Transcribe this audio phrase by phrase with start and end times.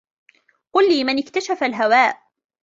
[0.73, 2.21] قل لي من اكتشف الهواء